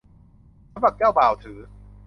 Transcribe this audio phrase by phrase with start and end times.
[0.71, 1.59] สำหรับเจ้าบ่าวถือ